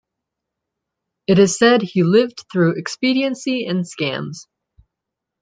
[1.27, 4.47] It is said he lived through expediency and scams.